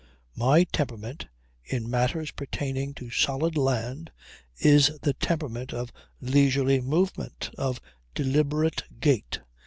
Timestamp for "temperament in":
0.63-1.87